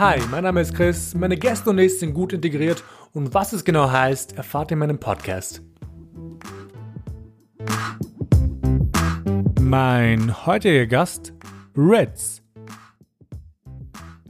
[0.00, 3.66] Hi, mein Name ist Chris, meine Gäste und ich sind gut integriert und was es
[3.66, 5.60] genau heißt, erfahrt ihr in meinem Podcast.
[9.60, 11.34] Mein heutiger Gast,
[11.76, 12.40] Ritz.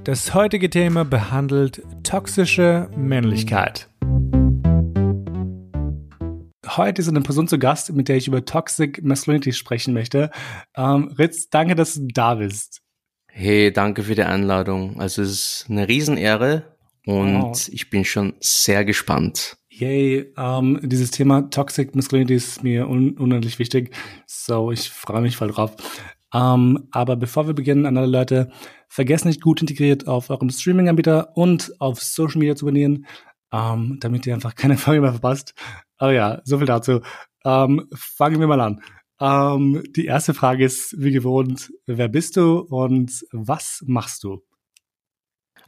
[0.02, 3.88] Das heutige Thema behandelt toxische Männlichkeit.
[6.66, 10.32] Heute ist eine Person zu Gast, mit der ich über Toxic Masculinity sprechen möchte.
[10.76, 12.82] Ähm, Ritz, danke, dass du da bist.
[13.32, 15.00] Hey, danke für die Einladung.
[15.00, 17.68] Also es ist eine Riesenehre und wow.
[17.70, 19.56] ich bin schon sehr gespannt.
[19.68, 23.94] Yay, ähm, dieses Thema Toxic Masculinity ist mir un unendlich wichtig.
[24.26, 25.74] So, ich freue mich voll drauf.
[26.34, 28.50] Ähm, aber bevor wir beginnen, an alle Leute,
[28.88, 33.06] vergesst nicht gut integriert auf eurem Streaming-Anbieter und auf Social Media zu abonnieren,
[33.52, 35.54] ähm, damit ihr einfach keine Folge mehr verpasst.
[35.96, 37.00] Aber ja, so viel dazu.
[37.44, 38.82] Ähm, fangen wir mal an.
[39.20, 44.42] Ähm, die erste Frage ist, wie gewohnt, wer bist du und was machst du?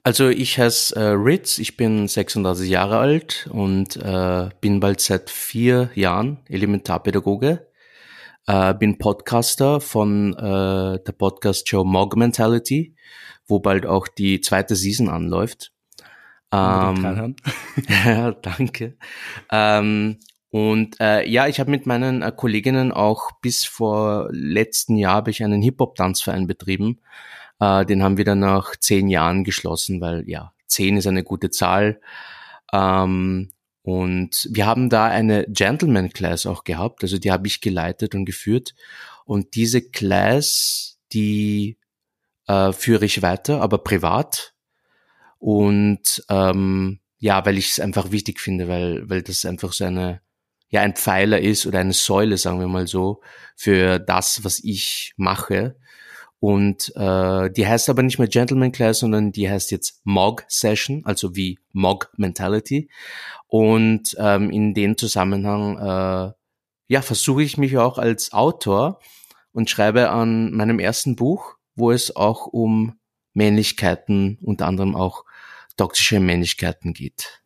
[0.04, 5.30] Also ich heiße äh, Ritz, ich bin 36 Jahre alt und äh, bin bald seit
[5.30, 7.68] vier Jahren Elementarpädagoge.
[8.48, 12.96] Äh, bin Podcaster von äh, der Podcast-Show Mog Mentality,
[13.46, 15.72] wo bald auch die zweite Season anläuft.
[16.52, 17.36] Ähm,
[17.88, 18.96] ja, danke.
[19.50, 20.18] Ähm,
[20.52, 25.30] und äh, ja, ich habe mit meinen äh, Kolleginnen auch bis vor letzten Jahr habe
[25.30, 27.00] ich einen Hip-Hop-Tanzverein betrieben.
[27.58, 31.48] Äh, den haben wir dann nach zehn Jahren geschlossen, weil ja, zehn ist eine gute
[31.48, 32.02] Zahl.
[32.70, 33.48] Ähm,
[33.80, 38.26] und wir haben da eine Gentleman Class auch gehabt, also die habe ich geleitet und
[38.26, 38.74] geführt.
[39.24, 41.78] Und diese Class, die
[42.46, 44.52] äh, führe ich weiter, aber privat.
[45.38, 50.20] Und ähm, ja, weil ich es einfach wichtig finde, weil, weil das einfach so eine
[50.72, 53.20] ja ein Pfeiler ist oder eine Säule, sagen wir mal so,
[53.54, 55.76] für das, was ich mache.
[56.40, 61.02] Und äh, die heißt aber nicht mehr Gentleman Class, sondern die heißt jetzt Mog Session,
[61.04, 62.90] also wie Mog Mentality.
[63.46, 66.32] Und ähm, in dem Zusammenhang äh,
[66.88, 68.98] ja versuche ich mich auch als Autor
[69.52, 72.98] und schreibe an meinem ersten Buch, wo es auch um
[73.34, 75.24] Männlichkeiten, unter anderem auch
[75.76, 77.41] toxische Männlichkeiten geht.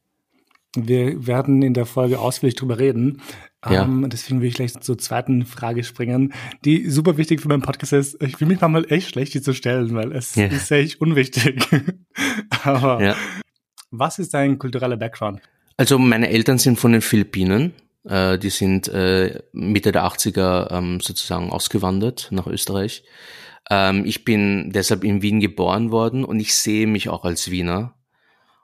[0.77, 3.23] Wir werden in der Folge ausführlich drüber reden.
[3.69, 3.83] Ja.
[3.83, 6.33] Um, deswegen will ich gleich zur zweiten Frage springen,
[6.65, 8.23] die super wichtig für meinen Podcast ist.
[8.23, 10.47] Ich fühle mich manchmal echt schlecht, die zu stellen, weil es ja.
[10.47, 11.67] ist echt unwichtig.
[12.63, 13.17] Aber ja.
[13.91, 15.41] was ist dein kultureller Background?
[15.77, 17.73] Also meine Eltern sind von den Philippinen.
[18.05, 23.03] Äh, die sind äh, Mitte der 80er ähm, sozusagen ausgewandert nach Österreich.
[23.69, 27.96] Ähm, ich bin deshalb in Wien geboren worden und ich sehe mich auch als Wiener.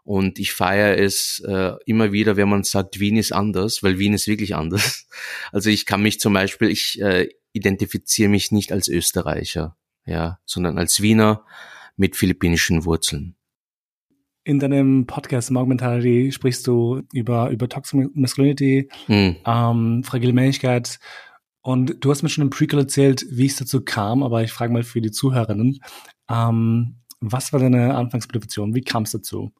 [0.05, 4.15] Und ich feiere es äh, immer wieder, wenn man sagt, Wien ist anders, weil Wien
[4.15, 5.07] ist wirklich anders.
[5.53, 9.77] Also ich kann mich zum Beispiel, ich äh, identifiziere mich nicht als Österreicher,
[10.07, 11.45] ja, sondern als Wiener
[11.97, 13.37] mit philippinischen Wurzeln.
[14.45, 19.37] In deinem Podcast Morgen Mentality sprichst du über, über Toxic Masculinity, hm.
[19.47, 20.99] ähm, fragile Männlichkeit.
[21.61, 24.73] Und du hast mir schon im Prequel erzählt, wie es dazu kam, aber ich frage
[24.73, 25.79] mal für die Zuhörerinnen,
[26.29, 28.75] ähm, was war deine Anfangsmotivation?
[28.75, 29.53] Wie kam es dazu?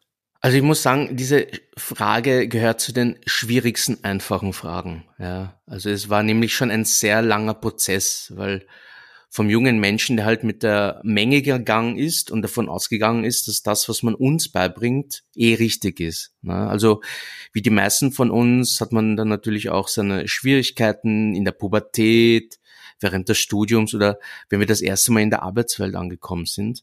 [0.45, 5.05] Also ich muss sagen, diese Frage gehört zu den schwierigsten einfachen Fragen.
[5.21, 8.67] Ja, also es war nämlich schon ein sehr langer Prozess, weil
[9.31, 13.63] vom jungen Menschen, der halt mit der Menge gegangen ist und davon ausgegangen ist, dass
[13.63, 16.35] das, was man uns beibringt, eh richtig ist.
[16.43, 16.55] Ne?
[16.55, 17.03] Also
[17.53, 22.59] wie die meisten von uns hat man dann natürlich auch seine Schwierigkeiten in der Pubertät,
[22.99, 26.83] während des Studiums oder wenn wir das erste Mal in der Arbeitswelt angekommen sind.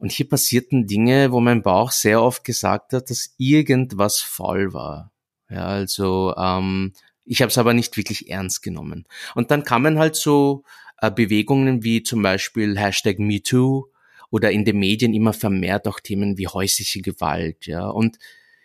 [0.00, 5.12] Und hier passierten Dinge, wo mein Bauch sehr oft gesagt hat, dass irgendwas faul war.
[5.50, 6.94] Ja, also ähm,
[7.26, 9.06] ich habe es aber nicht wirklich ernst genommen.
[9.34, 10.64] Und dann kamen halt so
[11.02, 13.88] äh, Bewegungen wie zum Beispiel Hashtag MeToo
[14.30, 17.66] oder in den Medien immer vermehrt auch Themen wie häusliche Gewalt.
[17.66, 18.18] Ja, und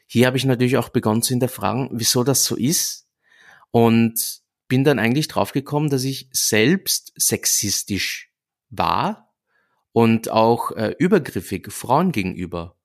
[0.08, 3.08] hier habe ich natürlich auch begonnen zu hinterfragen, wieso das so ist.
[3.72, 8.32] Und bin dann eigentlich draufgekommen, dass ich selbst sexistisch
[8.70, 9.25] war
[9.96, 12.76] und auch äh, übergriffig Frauen gegenüber.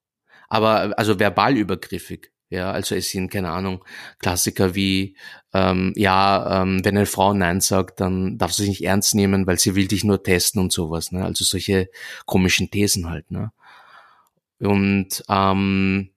[0.48, 2.30] Aber also verbal übergriffig.
[2.50, 3.84] Ja, also es sind, keine Ahnung,
[4.20, 5.16] Klassiker wie,
[5.52, 9.44] ähm, ja, ähm, wenn eine Frau Nein sagt, dann darfst du sie nicht ernst nehmen,
[9.48, 11.10] weil sie will dich nur testen und sowas.
[11.10, 11.24] Ne?
[11.24, 11.90] Also solche
[12.26, 13.28] komischen Thesen halt.
[13.32, 13.50] Ne?
[14.60, 16.10] Und ähm,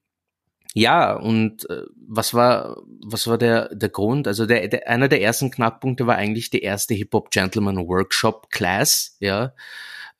[0.74, 4.28] ja, und äh, was war, was war der, der Grund?
[4.28, 9.16] Also der, der, einer der ersten Knackpunkte war eigentlich die erste Hip-Hop Gentleman Workshop Class,
[9.18, 9.54] ja,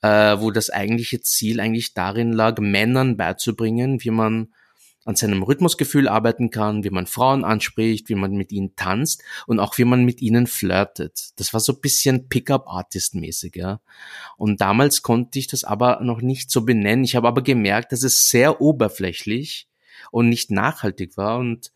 [0.05, 4.53] äh, wo das eigentliche Ziel eigentlich darin lag, Männern beizubringen, wie man
[5.07, 9.61] an seinem Rhythmusgefühl arbeiten kann, wie man Frauen anspricht, wie man mit ihnen tanzt und
[9.61, 11.31] auch wie man mit ihnen flirtet.
[11.37, 13.81] Das war so ein bisschen Pickup-Artist-mäßig, ja.
[14.37, 17.05] Und damals konnte ich das aber noch nicht so benennen.
[17.05, 19.69] Ich habe aber gemerkt, dass es sehr oberflächlich
[20.11, 21.73] und nicht nachhaltig war und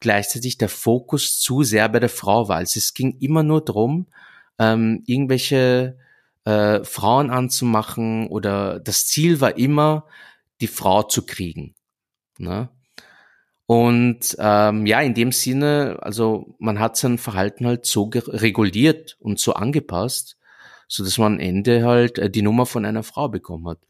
[0.00, 2.56] gleichzeitig der Fokus zu sehr bei der Frau war.
[2.56, 4.08] Also es ging immer nur drum,
[4.58, 5.96] ähm, irgendwelche
[6.48, 10.06] äh, Frauen anzumachen oder das Ziel war immer,
[10.62, 11.74] die Frau zu kriegen.
[12.38, 12.70] Ne?
[13.66, 19.38] Und ähm, ja, in dem Sinne, also man hat sein Verhalten halt so reguliert und
[19.38, 20.38] so angepasst,
[20.86, 23.80] so dass man am Ende halt äh, die Nummer von einer Frau bekommen hat.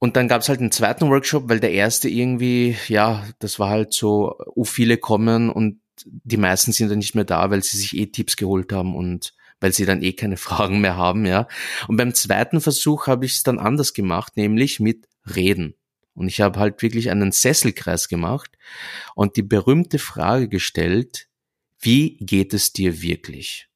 [0.00, 3.70] Und dann gab es halt einen zweiten Workshop, weil der erste irgendwie, ja, das war
[3.70, 7.78] halt so, uh, viele kommen und die meisten sind dann nicht mehr da, weil sie
[7.78, 9.34] sich eh Tipps geholt haben und
[9.64, 11.48] weil sie dann eh keine Fragen mehr haben, ja.
[11.88, 15.74] Und beim zweiten Versuch habe ich es dann anders gemacht, nämlich mit Reden.
[16.12, 18.50] Und ich habe halt wirklich einen Sesselkreis gemacht
[19.14, 21.28] und die berühmte Frage gestellt,
[21.80, 23.68] wie geht es dir wirklich?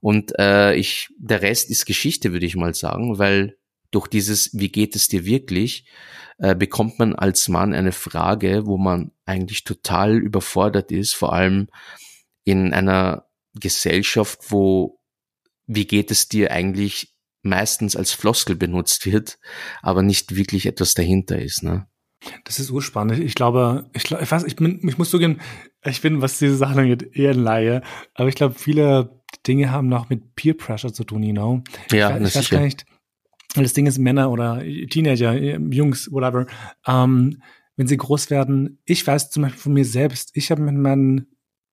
[0.00, 3.58] Und äh, ich, der Rest ist Geschichte, würde ich mal sagen, weil
[3.90, 5.84] durch dieses Wie geht es dir wirklich
[6.38, 11.68] äh, bekommt man als Mann eine Frage, wo man eigentlich total überfordert ist, vor allem
[12.44, 14.98] in einer Gesellschaft, wo
[15.66, 19.38] Wie geht es dir eigentlich meistens als Floskel benutzt wird,
[19.82, 21.62] aber nicht wirklich etwas dahinter ist.
[21.62, 21.86] Ne?
[22.44, 23.18] Das ist urspannend.
[23.18, 25.40] Ich glaube, ich, glaube, ich weiß, ich bin, ich muss zugeben,
[25.84, 27.82] ich bin, was diese Sachen angeht, eher ein Laie.
[28.14, 31.62] Aber ich glaube, viele Dinge haben noch mit Peer Pressure zu tun, you know?
[31.90, 32.84] Ja, ich, ich weiß gar nicht,
[33.54, 36.46] das Ding ist, Männer oder Teenager, Jungs, whatever,
[36.86, 37.42] ähm,
[37.76, 41.26] wenn sie groß werden, ich weiß zum Beispiel von mir selbst, ich habe mit meinen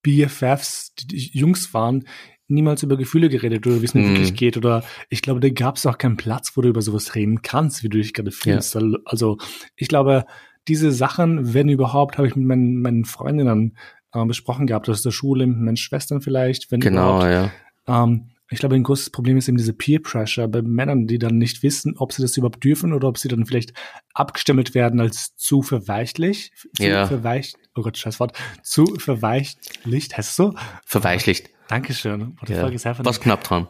[0.08, 2.06] BFFs, die Jungs waren,
[2.48, 4.10] niemals über Gefühle geredet oder wie es mir mm.
[4.10, 4.56] wirklich geht.
[4.56, 7.84] Oder ich glaube, da gab es auch keinen Platz, wo du über sowas reden kannst,
[7.84, 8.76] wie du dich gerade fühlst.
[8.76, 8.82] Ja.
[9.04, 9.38] Also
[9.76, 10.26] ich glaube,
[10.70, 13.78] diese Sachen, wenn überhaupt, habe ich mit meinen, meinen Freundinnen
[14.14, 17.52] äh, besprochen gehabt, aus der Schule, mit meinen Schwestern vielleicht, wenn genau, überhaupt.
[17.88, 18.04] Ja.
[18.04, 21.38] Ähm, ich glaube, ein großes Problem ist eben diese Peer Pressure bei Männern, die dann
[21.38, 23.74] nicht wissen, ob sie das überhaupt dürfen oder ob sie dann vielleicht
[24.14, 26.54] abgestempelt werden als zu verweichlich.
[26.76, 27.08] Zu ja.
[27.08, 28.38] verweicht, oh Gott, scheiß Wort.
[28.64, 30.56] Zu verweichlicht, heißt es so?
[30.86, 31.50] Verweichlicht.
[31.68, 32.38] Dankeschön.
[32.48, 33.68] Die ja, Folge ist einfach was knapp dran.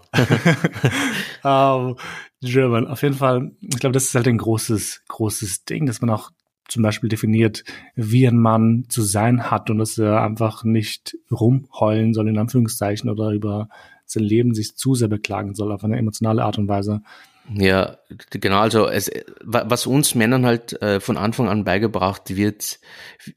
[1.43, 1.95] um,
[2.41, 2.87] German.
[2.87, 6.31] Auf jeden Fall, ich glaube, das ist halt ein großes, großes Ding, dass man auch
[6.67, 7.63] zum Beispiel definiert,
[7.95, 13.09] wie ein Mann zu sein hat und dass er einfach nicht rumheulen soll, in Anführungszeichen,
[13.09, 13.69] oder über
[14.05, 17.01] sein Leben sich zu sehr beklagen soll, auf eine emotionale Art und Weise.
[17.49, 17.97] Ja,
[18.29, 18.59] genau.
[18.59, 19.09] Also es,
[19.41, 22.79] was uns Männern halt äh, von Anfang an beigebracht wird,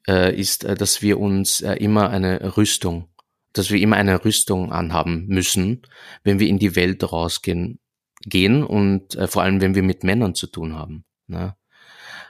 [0.08, 3.10] äh, ist, äh, dass wir uns äh, immer eine Rüstung
[3.52, 5.82] dass wir immer eine Rüstung anhaben müssen,
[6.22, 7.80] wenn wir in die Welt rausgehen
[8.22, 11.04] gehen und äh, vor allem, wenn wir mit Männern zu tun haben.
[11.26, 11.56] Ne?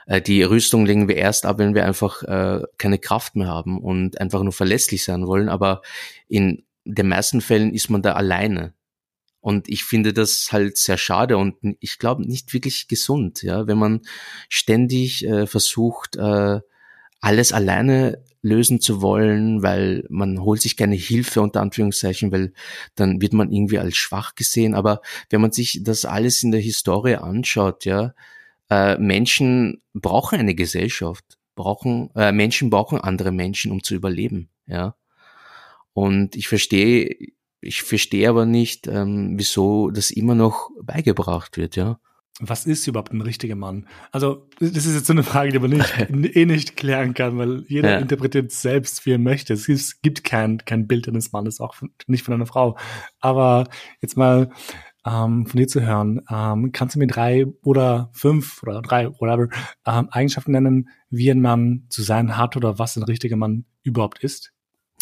[0.05, 3.81] Äh, die Rüstung legen wir erst ab, wenn wir einfach äh, keine Kraft mehr haben
[3.81, 5.49] und einfach nur verlässlich sein wollen.
[5.49, 5.81] Aber
[6.27, 8.73] in den meisten Fällen ist man da alleine.
[9.41, 13.79] Und ich finde das halt sehr schade und ich glaube nicht wirklich gesund, ja, wenn
[13.79, 14.01] man
[14.49, 16.59] ständig äh, versucht, äh,
[17.21, 22.53] alles alleine lösen zu wollen, weil man holt sich keine Hilfe unter Anführungszeichen, weil
[22.95, 24.73] dann wird man irgendwie als schwach gesehen.
[24.73, 28.13] Aber wenn man sich das alles in der Historie anschaut, ja,
[28.69, 34.95] äh, Menschen brauchen eine Gesellschaft, brauchen äh, Menschen brauchen andere Menschen, um zu überleben, ja.
[35.93, 37.17] Und ich verstehe,
[37.61, 41.99] ich verstehe aber nicht, ähm, wieso das immer noch beigebracht wird, ja
[42.41, 43.87] was ist überhaupt ein richtiger Mann?
[44.11, 45.93] Also, das ist jetzt so eine Frage, die man nicht,
[46.35, 47.97] eh nicht klären kann, weil jeder ja.
[47.99, 49.53] interpretiert selbst, wie er möchte.
[49.53, 52.77] Es gibt kein, kein Bild eines Mannes, auch von, nicht von einer Frau.
[53.19, 53.67] Aber
[54.01, 54.49] jetzt mal
[55.05, 59.47] ähm, von dir zu hören, ähm, kannst du mir drei oder fünf oder drei, whatever,
[59.85, 64.23] ähm, Eigenschaften nennen, wie ein Mann zu sein hat oder was ein richtiger Mann überhaupt
[64.23, 64.51] ist?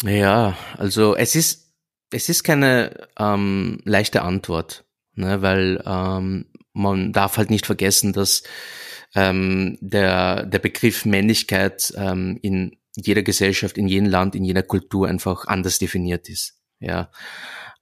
[0.02, 1.69] Ja, also es ist,
[2.10, 8.42] es ist keine ähm, leichte Antwort, ne, weil ähm, man darf halt nicht vergessen, dass
[9.14, 15.08] ähm, der, der Begriff Männlichkeit ähm, in jeder Gesellschaft, in jedem Land, in jeder Kultur
[15.08, 16.58] einfach anders definiert ist.
[16.80, 17.10] Ja.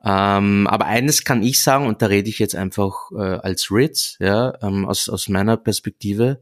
[0.04, 4.16] Ähm, aber eines kann ich sagen, und da rede ich jetzt einfach äh, als Ritz,
[4.20, 6.40] ja, ähm, aus, aus meiner Perspektive.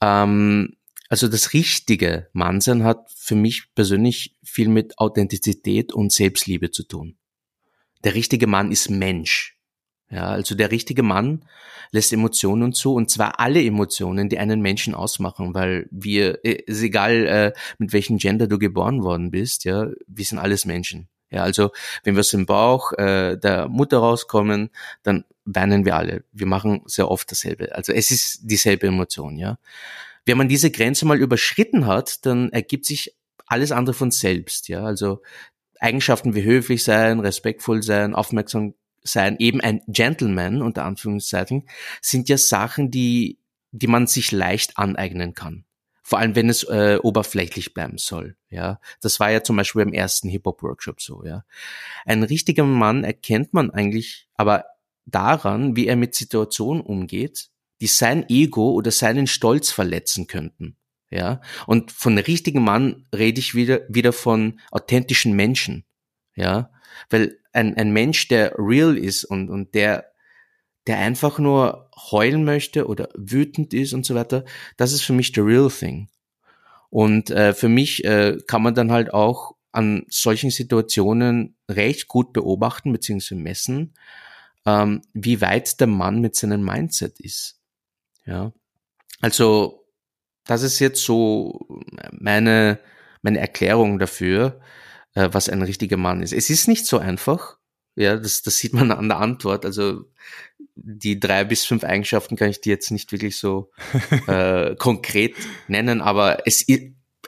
[0.00, 0.76] Ähm,
[1.12, 7.18] also das richtige Mannsein hat für mich persönlich viel mit Authentizität und Selbstliebe zu tun.
[8.02, 9.58] Der richtige Mann ist Mensch.
[10.08, 11.44] Ja, also der richtige Mann
[11.90, 16.80] lässt Emotionen zu und zwar alle Emotionen, die einen Menschen ausmachen, weil wir, äh, ist
[16.80, 21.10] egal, äh, mit welchem Gender du geboren worden bist, ja, wir sind alles Menschen.
[21.30, 21.72] Ja, also
[22.04, 24.70] wenn wir aus dem Bauch äh, der Mutter rauskommen,
[25.02, 26.24] dann weinen wir alle.
[26.32, 27.74] Wir machen sehr oft dasselbe.
[27.74, 29.58] Also es ist dieselbe Emotion, ja.
[30.24, 34.84] Wenn man diese Grenze mal überschritten hat, dann ergibt sich alles andere von selbst, ja.
[34.84, 35.22] Also
[35.80, 41.68] Eigenschaften wie höflich sein, respektvoll sein, aufmerksam sein, eben ein Gentleman unter Anführungszeichen,
[42.00, 43.38] sind ja Sachen, die,
[43.72, 45.64] die man sich leicht aneignen kann.
[46.04, 48.36] Vor allem, wenn es äh, oberflächlich bleiben soll.
[48.48, 51.24] Ja, das war ja zum Beispiel beim ersten Hip-Hop-Workshop so.
[51.24, 51.44] Ja,
[52.04, 54.66] ein richtiger Mann erkennt man eigentlich, aber
[55.06, 57.50] daran, wie er mit Situationen umgeht,
[57.82, 60.76] die sein Ego oder seinen Stolz verletzen könnten.
[61.10, 65.84] Ja, und von richtigen Mann rede ich wieder, wieder von authentischen Menschen.
[66.36, 66.70] Ja,
[67.10, 70.12] weil ein, ein Mensch, der real ist und, und der,
[70.86, 74.44] der einfach nur heulen möchte oder wütend ist und so weiter,
[74.76, 76.08] das ist für mich the real thing.
[76.88, 82.32] Und äh, für mich äh, kann man dann halt auch an solchen Situationen recht gut
[82.32, 83.34] beobachten bzw.
[83.34, 83.94] messen,
[84.66, 87.61] ähm, wie weit der Mann mit seinem Mindset ist.
[88.24, 88.52] Ja,
[89.20, 89.86] also
[90.44, 91.66] das ist jetzt so
[92.12, 92.80] meine
[93.22, 94.60] meine Erklärung dafür,
[95.14, 96.32] äh, was ein richtiger Mann ist.
[96.32, 97.58] Es ist nicht so einfach.
[97.94, 99.64] Ja, das, das sieht man an der Antwort.
[99.64, 100.04] Also
[100.74, 103.70] die drei bis fünf Eigenschaften kann ich dir jetzt nicht wirklich so
[104.26, 105.36] äh, konkret
[105.68, 106.64] nennen, aber es,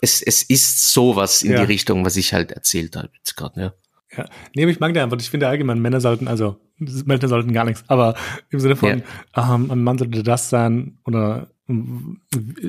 [0.00, 1.60] es, es ist sowas in ja.
[1.60, 3.60] die Richtung, was ich halt erzählt habe jetzt gerade.
[3.60, 3.74] Ja.
[4.16, 5.22] Ja, nee, ich mag die Antwort.
[5.22, 8.14] Ich finde allgemein, Männer sollten, also Männer sollten gar nichts, aber
[8.50, 9.02] im Sinne von,
[9.36, 9.54] ja.
[9.54, 11.48] ähm, ein Mann sollte das sein oder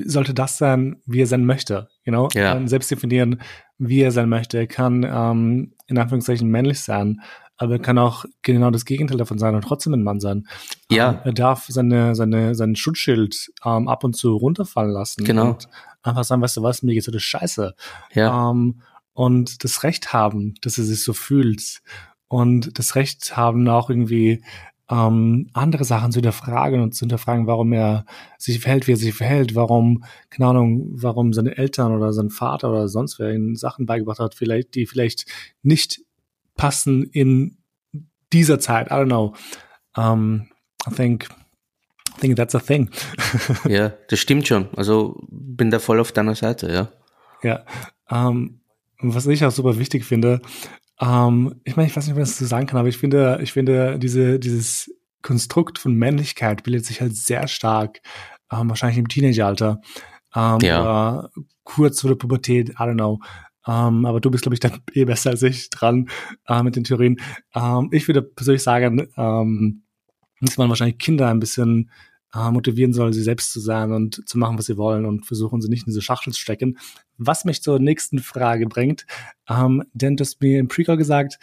[0.06, 1.88] sollte das sein, wie er sein möchte.
[2.04, 2.28] You know?
[2.32, 2.54] Ja.
[2.54, 3.42] Kann selbst definieren,
[3.78, 4.58] wie er sein möchte.
[4.58, 7.20] Er kann ähm, in Anführungszeichen männlich sein,
[7.58, 10.46] aber er kann auch genau das Gegenteil davon sein und trotzdem ein Mann sein.
[10.90, 11.10] Ja.
[11.10, 15.24] Ähm, er darf seine, seine, sein Schutzschild ähm, ab und zu runterfallen lassen.
[15.24, 15.50] Genau.
[15.50, 15.68] Und
[16.02, 17.74] einfach sagen, weißt du was, mir geht's heute scheiße.
[18.14, 18.50] Ja.
[18.50, 18.80] Ähm,
[19.16, 21.80] und das Recht haben, dass er sich so fühlt.
[22.28, 24.44] Und das Recht haben, auch irgendwie
[24.90, 28.04] ähm, andere Sachen zu hinterfragen und zu hinterfragen, warum er
[28.36, 32.68] sich verhält, wie er sich verhält, warum, keine Ahnung, warum seine Eltern oder sein Vater
[32.68, 35.24] oder sonst wer ihn Sachen beigebracht hat, vielleicht, die vielleicht
[35.62, 36.02] nicht
[36.56, 37.56] passen in
[38.34, 38.88] dieser Zeit.
[38.88, 39.34] I don't know.
[39.96, 40.48] Um,
[40.86, 41.26] I think,
[42.16, 42.90] I think that's a thing.
[43.66, 44.68] ja, das stimmt schon.
[44.76, 46.88] Also bin da voll auf deiner Seite, ja.
[47.42, 47.64] Ja.
[48.10, 48.60] Um,
[49.00, 50.40] was ich auch super wichtig finde,
[51.00, 53.52] ähm, ich meine, ich weiß nicht, was ich dazu sagen kann, aber ich finde, ich
[53.52, 54.90] finde, diese, dieses
[55.22, 58.00] Konstrukt von Männlichkeit bildet sich halt sehr stark,
[58.50, 59.80] ähm, wahrscheinlich im Teenageralter.
[60.34, 60.80] Ähm, ja.
[60.80, 61.30] Oder
[61.64, 63.20] kurz vor der Pubertät, I don't know.
[63.66, 66.08] Ähm, aber du bist, glaube ich, dann eh besser als ich dran
[66.46, 67.16] äh, mit den Theorien.
[67.54, 69.82] Ähm, ich würde persönlich sagen, ähm,
[70.40, 71.90] dass man wahrscheinlich Kinder ein bisschen
[72.34, 75.60] äh, motivieren soll, sie selbst zu sein und zu machen, was sie wollen und versuchen
[75.60, 76.78] sie nicht in diese Schachtel zu stecken.
[77.18, 79.06] Was mich zur nächsten Frage bringt,
[79.48, 81.38] ähm, denn du hast mir im Precall gesagt,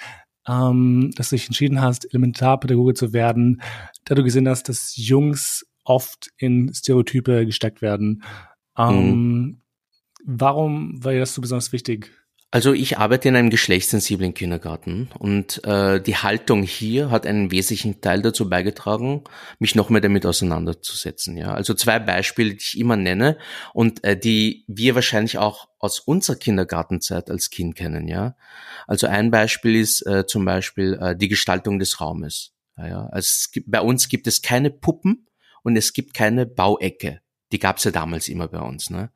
[0.47, 3.61] ähm, dass du dich entschieden hast, Elementarpädagoge zu werden,
[4.05, 8.23] da du gesehen hast, dass Jungs oft in Stereotype gesteckt werden.
[8.77, 9.61] Ähm, mhm.
[10.25, 12.11] Warum war dir das so besonders wichtig?
[12.53, 17.99] Also ich arbeite in einem geschlechtssensiblen Kindergarten und äh, die Haltung hier hat einen wesentlichen
[17.99, 19.23] Teil dazu beigetragen,
[19.57, 21.35] mich noch mehr damit auseinanderzusetzen.
[21.35, 23.39] Ja, also zwei Beispiele, die ich immer nenne
[23.73, 28.07] und äh, die wir wahrscheinlich auch aus unserer Kindergartenzeit als Kind kennen.
[28.07, 28.35] Ja,
[28.85, 32.53] also ein Beispiel ist äh, zum Beispiel äh, die Gestaltung des Raumes.
[32.77, 33.07] Ja.
[33.07, 35.25] Also gibt, bei uns gibt es keine Puppen
[35.63, 37.22] und es gibt keine Bauecke.
[37.53, 38.89] Die gab's ja damals immer bei uns.
[38.89, 39.11] Ne?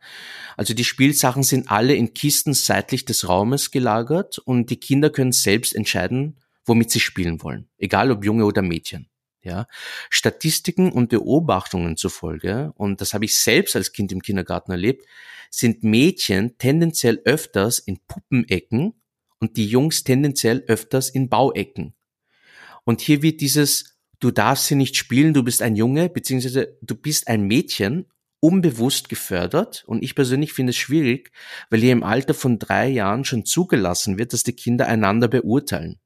[0.58, 5.32] Also die Spielsachen sind alle in Kisten seitlich des Raumes gelagert und die Kinder können
[5.32, 9.10] selbst entscheiden, womit sie spielen wollen, egal ob Junge oder Mädchen.
[9.42, 9.68] Ja,
[10.12, 15.06] Statistiken und Beobachtungen zufolge, und das habe ich selbst als Kind im Kindergarten erlebt,
[15.50, 19.02] sind Mädchen tendenziell öfters in Puppenecken
[19.40, 21.96] und die Jungs tendenziell öfters in Bauecken.
[22.84, 26.96] Und hier wird dieses, du darfst sie nicht spielen, du bist ein Junge, beziehungsweise du
[26.96, 28.06] bist ein Mädchen
[28.40, 31.32] unbewusst gefördert und ich persönlich finde es schwierig,
[31.70, 36.00] weil hier im Alter von drei Jahren schon zugelassen wird, dass die Kinder einander beurteilen.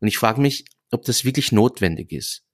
[0.00, 2.44] Und ich frage mich, ob das wirklich notwendig ist.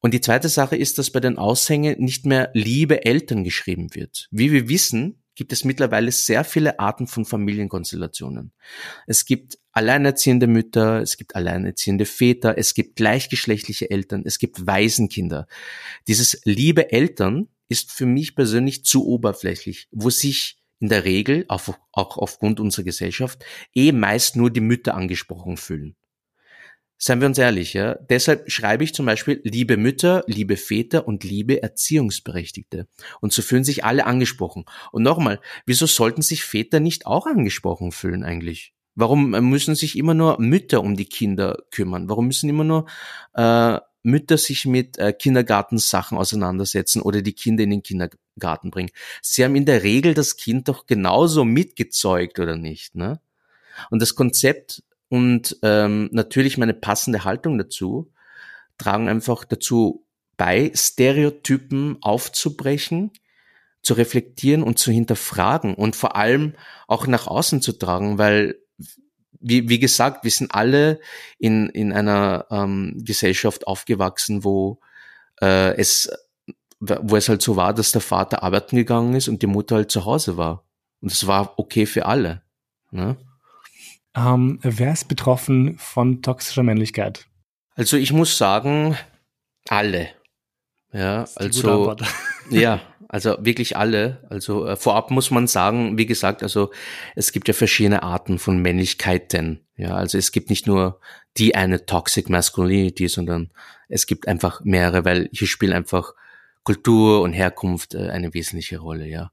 [0.00, 4.28] Und die zweite Sache ist, dass bei den Aushängen nicht mehr liebe Eltern geschrieben wird.
[4.32, 8.52] Wie wir wissen, gibt es mittlerweile sehr viele Arten von Familienkonstellationen.
[9.06, 15.46] Es gibt alleinerziehende Mütter, es gibt alleinerziehende Väter, es gibt gleichgeschlechtliche Eltern, es gibt Waisenkinder.
[16.06, 21.62] Dieses liebe Eltern ist für mich persönlich zu oberflächlich, wo sich in der Regel, auch,
[21.92, 25.96] auch aufgrund unserer Gesellschaft, eh meist nur die Mütter angesprochen fühlen.
[26.98, 27.94] Seien wir uns ehrlich, ja.
[27.94, 32.86] Deshalb schreibe ich zum Beispiel liebe Mütter, liebe Väter und liebe Erziehungsberechtigte.
[33.20, 34.66] Und so fühlen sich alle angesprochen.
[34.92, 38.72] Und nochmal, wieso sollten sich Väter nicht auch angesprochen fühlen eigentlich?
[38.94, 42.08] Warum müssen sich immer nur Mütter um die Kinder kümmern?
[42.08, 42.86] Warum müssen immer nur
[43.34, 48.90] äh, Mütter sich mit äh, Kindergartensachen auseinandersetzen oder die Kinder in den Kindergarten bringen.
[49.20, 53.20] Sie haben in der Regel das Kind doch genauso mitgezeugt oder nicht, ne?
[53.90, 58.12] Und das Konzept und ähm, natürlich meine passende Haltung dazu
[58.78, 60.06] tragen einfach dazu
[60.36, 63.12] bei, Stereotypen aufzubrechen,
[63.82, 66.54] zu reflektieren und zu hinterfragen und vor allem
[66.86, 68.58] auch nach außen zu tragen, weil
[69.42, 71.00] wie, wie gesagt, wir sind alle
[71.38, 74.80] in, in einer ähm, Gesellschaft aufgewachsen, wo
[75.40, 76.10] äh, es
[76.84, 79.92] wo es halt so war, dass der Vater arbeiten gegangen ist und die Mutter halt
[79.92, 80.64] zu Hause war.
[81.00, 82.42] Und es war okay für alle.
[82.90, 83.16] Ne?
[84.16, 87.28] Ähm, wer ist betroffen von toxischer Männlichkeit?
[87.76, 88.96] Also ich muss sagen,
[89.68, 90.08] alle.
[90.92, 91.96] Ja, also
[92.50, 92.80] ja,
[93.12, 94.26] also wirklich alle.
[94.30, 96.72] Also äh, vorab muss man sagen, wie gesagt, also
[97.14, 99.60] es gibt ja verschiedene Arten von Männlichkeiten.
[99.76, 100.98] Ja, also es gibt nicht nur
[101.36, 103.52] die eine Toxic Masculinity, sondern
[103.88, 106.14] es gibt einfach mehrere, weil hier spielt einfach
[106.64, 109.06] Kultur und Herkunft äh, eine wesentliche Rolle.
[109.06, 109.30] Ja,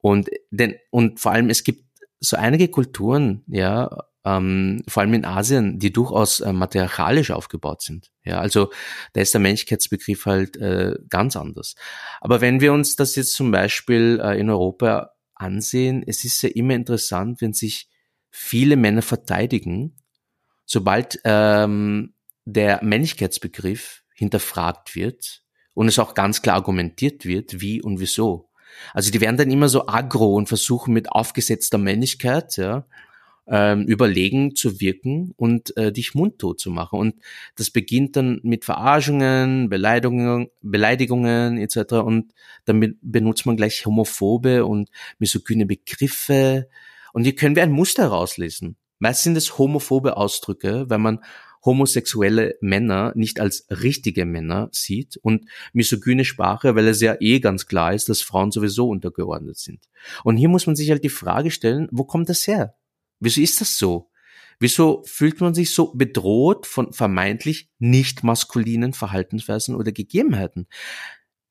[0.00, 1.84] und denn und vor allem es gibt
[2.18, 3.88] so einige Kulturen, ja,
[4.26, 8.10] ähm, vor allem in Asien, die durchaus äh, matriarchalisch aufgebaut sind.
[8.24, 8.70] Ja, also
[9.12, 11.76] da ist der Männlichkeitsbegriff halt äh, ganz anders.
[12.20, 16.48] Aber wenn wir uns das jetzt zum Beispiel äh, in Europa ansehen, es ist ja
[16.48, 17.88] immer interessant, wenn sich
[18.30, 19.96] viele Männer verteidigen,
[20.64, 22.14] sobald ähm,
[22.44, 25.42] der Männlichkeitsbegriff hinterfragt wird
[25.72, 28.50] und es auch ganz klar argumentiert wird, wie und wieso.
[28.92, 32.86] Also die werden dann immer so aggro und versuchen mit aufgesetzter Männlichkeit, ja,
[33.48, 36.98] ähm, überlegen zu wirken und äh, dich mundtot zu machen.
[36.98, 37.14] Und
[37.56, 41.94] das beginnt dann mit Verarschungen, Beleidigungen, Beleidigungen etc.
[41.94, 42.32] Und
[42.64, 46.68] damit benutzt man gleich homophobe und misogyne Begriffe.
[47.12, 48.76] Und hier können wir ein Muster herauslesen.
[48.98, 51.20] Meist sind es homophobe Ausdrücke, weil man
[51.64, 57.66] homosexuelle Männer nicht als richtige Männer sieht und misogyne Sprache, weil es ja eh ganz
[57.66, 59.88] klar ist, dass Frauen sowieso untergeordnet sind.
[60.24, 62.76] Und hier muss man sich halt die Frage stellen, wo kommt das her?
[63.20, 64.10] Wieso ist das so?
[64.58, 70.66] Wieso fühlt man sich so bedroht von vermeintlich nicht maskulinen Verhaltensweisen oder Gegebenheiten?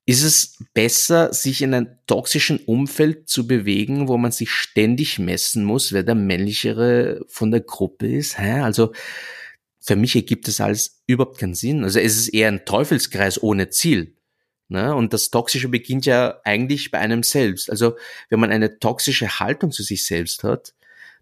[0.08, 5.66] Ist es besser, sich in einem toxischen Umfeld zu bewegen, wo man sich ständig messen
[5.66, 8.38] muss, wer der männlichere von der Gruppe ist?
[8.38, 8.60] Hä?
[8.60, 8.94] Also
[9.80, 11.84] für mich ergibt es alles überhaupt keinen Sinn.
[11.84, 14.16] Also es ist eher ein Teufelskreis ohne Ziel.
[14.68, 14.96] Ne?
[14.96, 17.70] Und das Toxische beginnt ja eigentlich bei einem selbst.
[17.70, 17.96] Also
[18.30, 20.74] wenn man eine toxische Haltung zu sich selbst hat,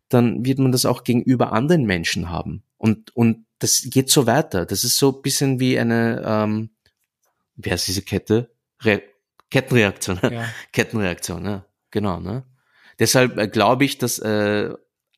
[0.10, 2.64] dann wird man das auch gegenüber anderen Menschen haben.
[2.78, 4.66] Und, und das geht so weiter.
[4.66, 6.70] Das ist so ein bisschen wie eine, ähm,
[7.56, 8.52] wie heißt diese Kette?
[8.82, 9.02] Re
[9.50, 10.20] Kettenreaktion.
[10.24, 10.46] Ja.
[10.72, 11.66] Kettenreaktion, ja.
[11.92, 12.44] Genau, ne?
[13.00, 14.74] Deshalb äh, glaube ich, dass äh,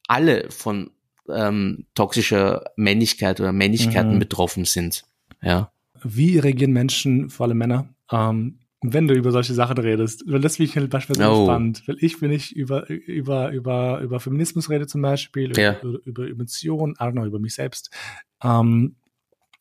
[0.07, 0.91] alle von
[1.29, 4.19] ähm, toxischer Männlichkeit oder Männlichkeiten mhm.
[4.19, 5.05] betroffen sind.
[5.41, 5.71] Ja.
[6.03, 10.57] Wie reagieren Menschen, vor allem Männer, ähm, wenn du über solche Sachen redest, weil das
[10.57, 11.45] finde ich halt beispielsweise oh.
[11.45, 15.79] spannend, weil ich, wenn ich über, über, über, über Feminismus rede zum Beispiel, ja.
[15.81, 17.89] über, über Emotionen, I don't know, über mich selbst,
[18.43, 18.95] ähm,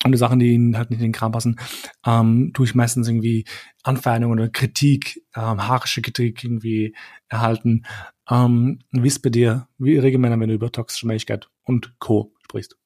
[0.05, 1.59] und die Sachen, die ihnen halt nicht in den Kram passen,
[2.05, 3.46] ähm, tue ich meistens irgendwie
[3.83, 6.94] Anfeindungen oder Kritik, ähm, haarische Kritik irgendwie
[7.29, 7.87] erhalten.
[8.29, 9.66] Ähm, wie ist bei dir?
[9.79, 12.35] Wie regeln Männer, wenn du über toxische Männlichkeit und Co.
[12.44, 12.77] sprichst?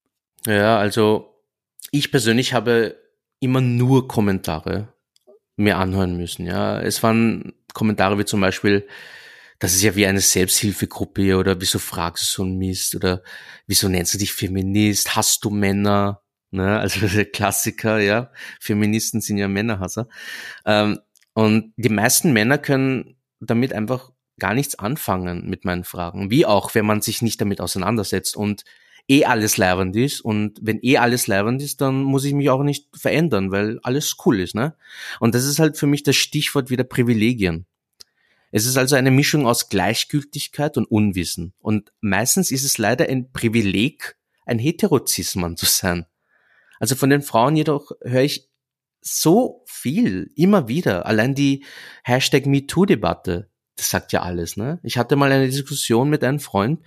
[0.46, 1.42] Ja, also
[1.90, 2.96] ich persönlich habe
[3.40, 4.92] immer nur Kommentare
[5.58, 6.46] mir anhören müssen.
[6.46, 8.86] Ja, es waren Kommentare wie zum Beispiel,
[9.58, 13.22] das ist ja wie eine Selbsthilfegruppe oder wieso fragst du so ein Mist oder
[13.66, 15.16] wieso nennst du dich Feminist?
[15.16, 16.22] Hast du Männer?
[16.50, 16.78] Ne?
[16.80, 17.00] Also
[17.32, 18.30] Klassiker, ja.
[18.60, 20.08] Feministen sind ja Männerhasser.
[20.64, 21.00] Ähm,
[21.34, 26.30] und die meisten Männer können damit einfach gar nichts anfangen mit meinen Fragen.
[26.30, 28.36] Wie auch, wenn man sich nicht damit auseinandersetzt.
[28.36, 28.64] Und
[29.08, 32.62] eh alles leibend ist und wenn eh alles leibend ist, dann muss ich mich auch
[32.62, 34.74] nicht verändern, weil alles cool ist, ne?
[35.18, 37.66] Und das ist halt für mich das Stichwort wieder Privilegien.
[38.50, 41.52] Es ist also eine Mischung aus Gleichgültigkeit und Unwissen.
[41.58, 44.16] Und meistens ist es leider ein Privileg,
[44.46, 46.06] ein Heterozismann zu sein.
[46.80, 48.48] Also von den Frauen jedoch höre ich
[49.00, 51.06] so viel, immer wieder.
[51.06, 51.64] Allein die
[52.04, 54.80] Hashtag MeToo-Debatte das sagt ja alles, ne?
[54.82, 56.80] Ich hatte mal eine Diskussion mit einem Freund,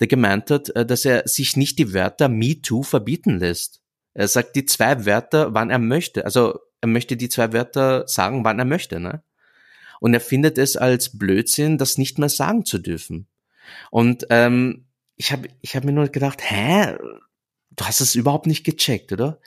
[0.00, 3.82] der gemeint hat, äh, dass er sich nicht die Wörter Me Too verbieten lässt.
[4.14, 6.24] Er sagt die zwei Wörter, wann er möchte.
[6.24, 9.22] Also er möchte die zwei Wörter sagen, wann er möchte, ne?
[10.00, 13.28] Und er findet es als Blödsinn, das nicht mehr sagen zu dürfen.
[13.90, 16.96] Und ähm, ich habe ich hab mir nur gedacht, hä,
[17.70, 19.40] du hast es überhaupt nicht gecheckt, oder?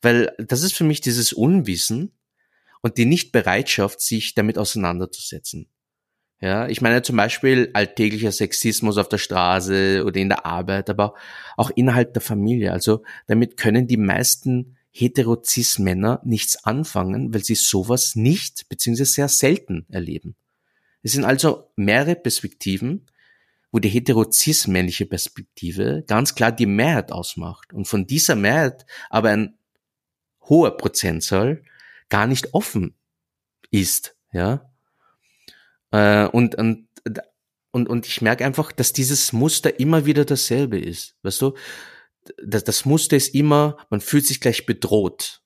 [0.00, 2.18] Weil das ist für mich dieses Unwissen
[2.80, 5.68] und die Nichtbereitschaft, sich damit auseinanderzusetzen.
[6.42, 11.14] Ja, ich meine zum Beispiel alltäglicher Sexismus auf der Straße oder in der Arbeit, aber
[11.56, 12.72] auch innerhalb der Familie.
[12.72, 19.86] Also damit können die meisten Heterozis-Männer nichts anfangen, weil sie sowas nicht beziehungsweise sehr selten
[19.88, 20.34] erleben.
[21.04, 23.06] Es sind also mehrere Perspektiven,
[23.70, 29.54] wo die heterozis-männliche Perspektive ganz klar die Mehrheit ausmacht und von dieser Mehrheit aber ein
[30.48, 31.62] hoher Prozentzahl
[32.08, 32.96] gar nicht offen
[33.70, 34.71] ist, ja.
[35.92, 36.88] Äh, und, und,
[37.70, 41.16] und, und ich merke einfach, dass dieses Muster immer wieder dasselbe ist.
[41.22, 41.54] Weißt du,
[42.42, 45.42] das, das Muster ist immer, man fühlt sich gleich bedroht.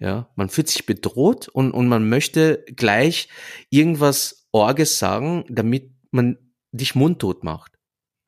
[0.00, 3.28] Ja, man fühlt sich bedroht und, und man möchte gleich
[3.68, 6.38] irgendwas Orges sagen, damit man
[6.70, 7.72] dich mundtot macht.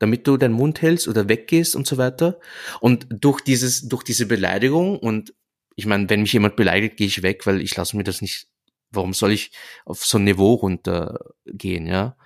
[0.00, 2.40] Damit du deinen Mund hältst oder weggehst und so weiter.
[2.80, 5.32] Und durch dieses, durch diese Beleidigung und
[5.76, 8.48] ich meine, wenn mich jemand beleidigt, gehe ich weg, weil ich lasse mir das nicht,
[8.90, 9.52] warum soll ich
[9.84, 12.16] auf so ein Niveau runtergehen, ja?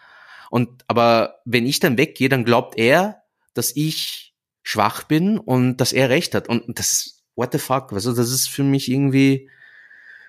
[0.51, 3.23] Und, aber wenn ich dann weggehe, dann glaubt er,
[3.55, 6.49] dass ich schwach bin und dass er recht hat.
[6.49, 9.51] Und das, what the fuck, also das ist für mich irgendwie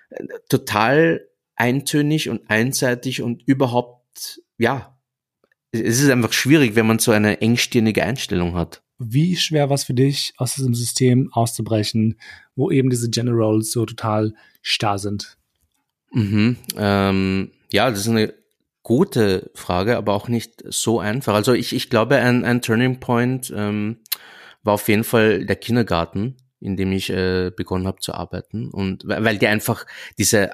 [0.10, 4.98] äh, total eintönig und einseitig und überhaupt, ja,
[5.72, 8.82] es ist einfach schwierig, wenn man so eine engstirnige Einstellung hat.
[8.98, 12.18] Wie schwer war es für dich, aus diesem System auszubrechen,
[12.56, 15.38] wo eben diese Generals so total starr sind?
[16.16, 18.34] Mhm, ähm, ja, das ist eine
[18.84, 21.34] gute Frage, aber auch nicht so einfach.
[21.34, 23.98] Also ich, ich glaube, ein, ein Turning Point ähm,
[24.64, 28.70] war auf jeden Fall der Kindergarten, in dem ich äh, begonnen habe zu arbeiten.
[28.70, 29.86] Und weil die einfach
[30.18, 30.54] diese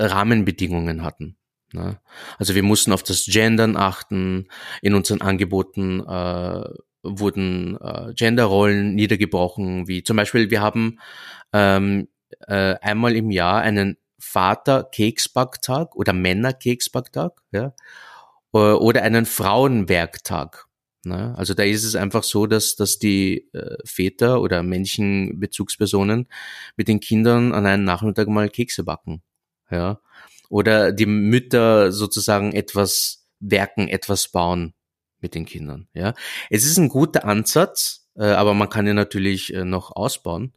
[0.00, 1.36] Rahmenbedingungen hatten.
[1.72, 2.00] Ne?
[2.38, 4.48] Also wir mussten auf das Gendern achten.
[4.80, 6.64] In unseren Angeboten äh,
[7.04, 10.98] wurden äh, Genderrollen niedergebrochen, wie zum Beispiel wir haben
[11.52, 12.08] ähm,
[12.48, 17.74] äh, einmal im Jahr einen Vater-Keksbacktag oder Männer-Keksbacktag, ja,
[18.52, 20.66] oder einen Frauenwerktag.
[21.04, 21.34] Ne?
[21.36, 26.28] Also da ist es einfach so, dass, dass die äh, Väter oder männlichen Bezugspersonen
[26.76, 29.22] mit den Kindern an einem Nachmittag mal Kekse backen.
[29.70, 30.00] Ja.
[30.48, 34.74] Oder die Mütter sozusagen etwas werken, etwas bauen
[35.18, 35.88] mit den Kindern.
[35.94, 36.14] Ja.
[36.50, 40.52] Es ist ein guter Ansatz, äh, aber man kann ihn natürlich äh, noch ausbauen.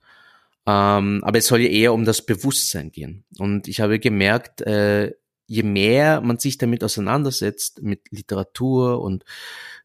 [0.67, 3.23] Ähm, aber es soll ja eher um das Bewusstsein gehen.
[3.37, 5.13] Und ich habe gemerkt, äh,
[5.47, 9.23] je mehr man sich damit auseinandersetzt, mit Literatur und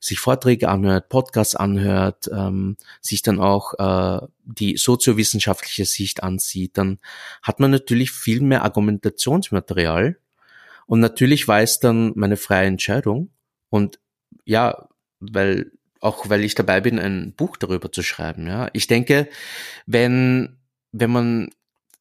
[0.00, 6.98] sich Vorträge anhört, Podcasts anhört, ähm, sich dann auch äh, die soziowissenschaftliche Sicht ansieht, dann
[7.42, 10.16] hat man natürlich viel mehr Argumentationsmaterial
[10.86, 13.30] und natürlich weiß dann meine freie Entscheidung
[13.68, 14.00] und
[14.46, 14.88] ja,
[15.20, 18.46] weil auch weil ich dabei bin, ein Buch darüber zu schreiben.
[18.46, 19.28] Ja, ich denke,
[19.84, 20.59] wenn
[20.92, 21.50] wenn man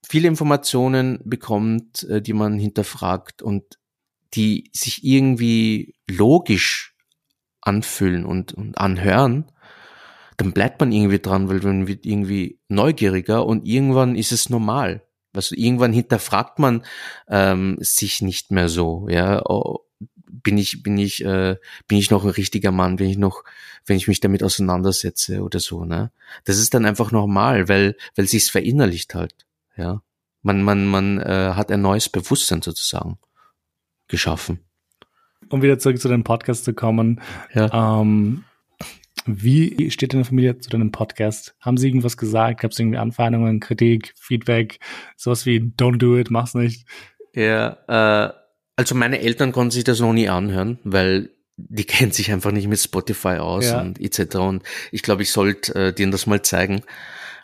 [0.07, 3.79] viele Informationen bekommt, äh, die man hinterfragt und
[4.33, 6.95] die sich irgendwie logisch
[7.61, 9.51] anfühlen und, und anhören,
[10.37, 15.03] dann bleibt man irgendwie dran, weil man wird irgendwie neugieriger und irgendwann ist es normal.
[15.33, 16.83] Also irgendwann hinterfragt man
[17.27, 19.41] ähm, sich nicht mehr so, ja.
[20.43, 23.43] Bin ich, bin ich, äh, bin ich noch ein richtiger Mann, bin ich noch,
[23.85, 26.11] wenn ich mich damit auseinandersetze oder so, ne?
[26.45, 29.33] Das ist dann einfach normal, weil, weil sich's verinnerlicht halt,
[29.75, 30.01] ja.
[30.41, 33.17] Man, man, man äh, hat ein neues Bewusstsein sozusagen
[34.07, 34.59] geschaffen.
[35.49, 37.21] Um wieder zurück zu deinem Podcast zu kommen,
[37.53, 37.93] ja.
[37.93, 38.45] ähm,
[39.25, 41.55] wie steht deine Familie zu deinem Podcast?
[41.59, 42.61] Haben sie irgendwas gesagt?
[42.61, 44.79] Gab es irgendwie Anfeindungen, Kritik, Feedback,
[45.17, 46.87] sowas wie Don't do it, mach's nicht?
[47.33, 48.33] Ja, äh,
[48.79, 52.69] also meine Eltern konnten sich das noch nie anhören, weil die kennen sich einfach nicht
[52.69, 53.81] mit Spotify aus ja.
[53.81, 54.37] und etc.
[54.37, 54.63] Und
[54.93, 56.81] ich glaube, ich sollte äh, denen das mal zeigen.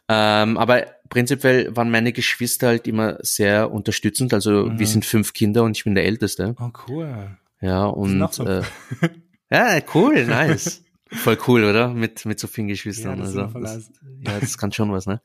[0.07, 4.33] Ähm, aber prinzipiell waren meine Geschwister halt immer sehr unterstützend.
[4.33, 4.79] Also mhm.
[4.79, 6.55] wir sind fünf Kinder und ich bin der Älteste.
[6.57, 7.35] Oh, cool.
[7.59, 8.45] Ja, und so.
[8.45, 8.63] äh,
[9.51, 10.83] ja, cool, nice.
[11.11, 11.89] Voll cool, oder?
[11.89, 13.17] Mit, mit so vielen Geschwistern.
[13.17, 15.19] Ja, das also, das, ja, das kann schon was, ne?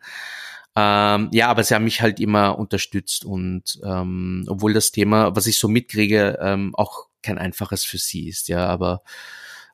[0.77, 5.47] Ähm, ja, aber sie haben mich halt immer unterstützt und ähm, obwohl das Thema, was
[5.47, 9.03] ich so mitkriege, ähm, auch kein einfaches für sie ist, ja, aber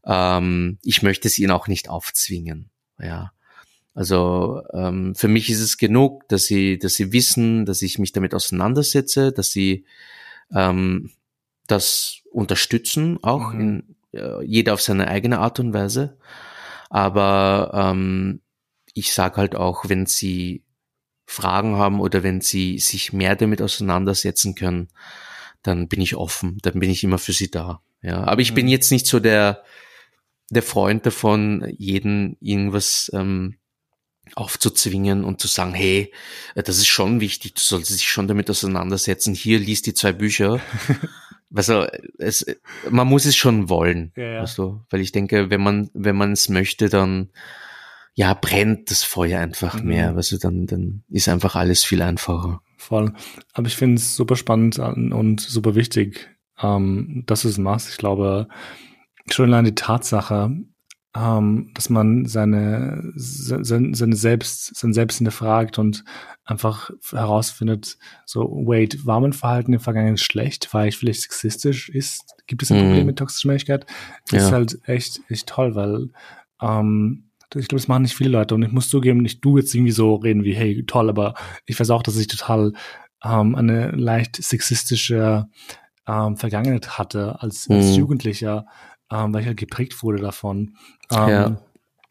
[0.07, 3.33] ähm, ich möchte es ihnen auch nicht aufzwingen, ja.
[3.95, 8.13] Also ähm, für mich ist es genug, dass sie, dass sie wissen, dass ich mich
[8.13, 9.87] damit auseinandersetze, dass sie
[10.55, 11.13] ähm,
[11.67, 13.61] das unterstützen, auch mhm.
[13.61, 16.19] in äh, jeder auf seine eigene Art und Weise.
[16.91, 18.43] Aber ähm,
[18.93, 20.63] ich sage halt auch, wenn sie
[21.27, 24.89] Fragen haben oder wenn sie sich mehr damit auseinandersetzen können,
[25.63, 27.83] dann bin ich offen, dann bin ich immer für sie da.
[28.01, 28.57] Ja, aber ich mhm.
[28.57, 29.63] bin jetzt nicht so der
[30.51, 33.57] der Freund davon, jeden irgendwas ähm,
[34.35, 36.13] aufzuzwingen und zu sagen, hey,
[36.55, 39.35] äh, das ist schon wichtig, du solltest dich schon damit auseinandersetzen.
[39.35, 40.61] Hier liest die zwei Bücher.
[41.55, 41.87] also
[42.19, 42.47] es,
[42.91, 44.41] man muss es schon wollen, ja, ja.
[44.41, 47.31] Also, weil ich denke, wenn man wenn man es möchte, dann
[48.17, 49.89] ja, brennt das Feuer einfach mhm.
[49.89, 50.17] mehr.
[50.17, 52.63] Also dann, dann ist einfach alles viel einfacher.
[52.79, 53.13] Voll.
[53.53, 57.91] Aber ich finde es super spannend und super wichtig, ähm, dass du es machst.
[57.91, 58.49] Ich glaube,
[59.31, 60.51] schon allein die Tatsache,
[61.15, 66.03] ähm, dass man seine, seine, seine Selbst, sein Selbst hinterfragt und
[66.47, 70.73] einfach herausfindet, so, wait, war mein Verhalten im Vergangenen schlecht?
[70.73, 71.91] War ich vielleicht sexistisch?
[71.91, 73.07] Ist, gibt es ein Problem mhm.
[73.07, 73.85] mit toxischer Männlichkeit?
[74.31, 74.47] Das ja.
[74.47, 76.09] ist halt echt, echt toll, weil,
[76.63, 79.75] ähm, ich glaube, das machen nicht viele Leute und ich muss zugeben, nicht du jetzt
[79.75, 82.73] irgendwie so reden wie, hey, toll, aber ich weiß auch, dass ich total
[83.25, 85.47] ähm, eine leicht sexistische
[86.07, 87.95] ähm, Vergangenheit hatte als, als mhm.
[87.95, 88.67] Jugendlicher,
[89.11, 90.77] ähm, weil ich halt geprägt wurde davon.
[91.11, 91.63] Ähm, ja.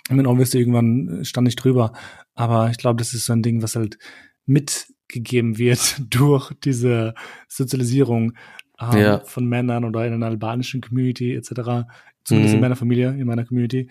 [0.07, 1.93] Ich meine, obviously, irgendwann stand ich drüber,
[2.35, 3.97] aber ich glaube, das ist so ein Ding, was halt
[4.45, 7.15] mitgegeben wird durch diese
[7.47, 8.33] Sozialisierung
[8.79, 9.19] ähm, ja.
[9.19, 11.87] von Männern oder in einer albanischen Community etc.
[12.23, 12.55] Zumindest mhm.
[12.55, 13.89] in meiner Familie, in meiner Community.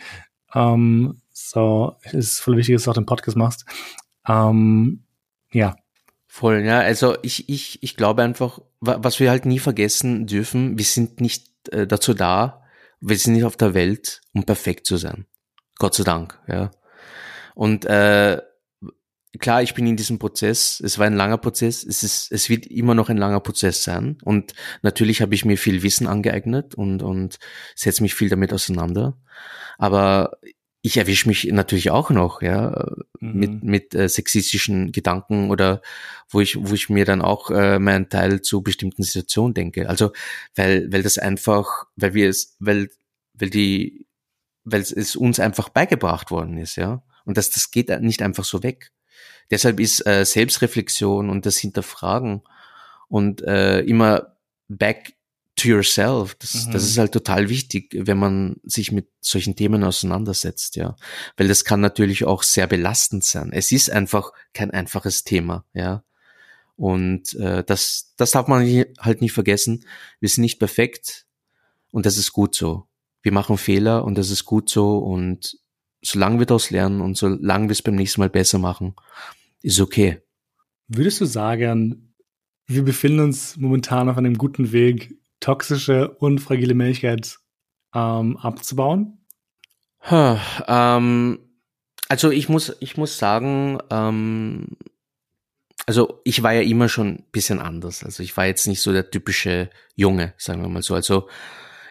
[0.54, 3.66] Ähm, so, ist voll wichtig, dass du auch den Podcast machst.
[4.26, 5.02] Ähm,
[5.52, 5.76] ja.
[6.28, 6.80] Voll, ja.
[6.80, 11.46] Also ich, ich, ich glaube einfach, was wir halt nie vergessen dürfen, wir sind nicht
[11.72, 12.62] äh, dazu da,
[13.00, 15.26] wir sind nicht auf der Welt, um perfekt zu sein.
[15.76, 16.70] Gott sei Dank, ja.
[17.54, 18.40] Und äh,
[19.38, 20.80] klar, ich bin in diesem Prozess.
[20.80, 21.84] Es war ein langer Prozess.
[21.84, 24.18] Es ist, es wird immer noch ein langer Prozess sein.
[24.22, 27.38] Und natürlich habe ich mir viel Wissen angeeignet und und
[27.74, 29.18] setze mich viel damit auseinander.
[29.78, 30.38] Aber
[30.86, 33.40] ich erwische mich natürlich auch noch, ja, mhm.
[33.40, 35.80] mit mit äh, sexistischen Gedanken oder
[36.28, 39.88] wo ich wo ich mir dann auch äh, meinen Teil zu bestimmten Situationen denke.
[39.88, 40.12] Also
[40.54, 42.90] weil weil das einfach, weil wir es, weil
[43.32, 44.06] weil die
[44.64, 48.62] weil es uns einfach beigebracht worden ist, ja, und das das geht nicht einfach so
[48.62, 48.92] weg.
[49.50, 52.42] Deshalb ist äh, Selbstreflexion und das Hinterfragen
[53.08, 54.36] und äh, immer
[54.68, 55.14] back
[55.56, 56.34] to yourself.
[56.36, 56.72] Das, mhm.
[56.72, 60.96] das ist halt total wichtig, wenn man sich mit solchen Themen auseinandersetzt, ja.
[61.36, 63.50] Weil das kann natürlich auch sehr belastend sein.
[63.52, 66.04] Es ist einfach kein einfaches Thema, ja.
[66.76, 68.66] Und äh, das, das darf man
[68.98, 69.84] halt nicht vergessen.
[70.18, 71.26] Wir sind nicht perfekt
[71.92, 72.88] und das ist gut so.
[73.22, 75.56] Wir machen Fehler und das ist gut so und
[76.02, 78.94] solange wir daraus lernen und solange wir es beim nächsten Mal besser machen,
[79.62, 80.20] ist okay.
[80.88, 82.14] Würdest du sagen,
[82.66, 87.38] wir befinden uns momentan auf einem guten Weg, toxische und fragile Männlichkeit
[87.94, 89.18] ähm, abzubauen?
[90.10, 91.38] Huh, ähm,
[92.08, 94.76] also ich muss, ich muss sagen, ähm,
[95.86, 98.04] also ich war ja immer schon ein bisschen anders.
[98.04, 100.94] Also ich war jetzt nicht so der typische Junge, sagen wir mal so.
[100.94, 101.28] Also